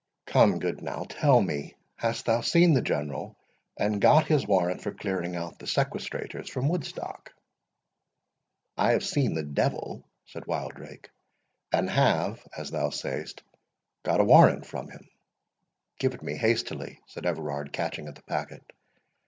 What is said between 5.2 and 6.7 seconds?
out the sequestrators from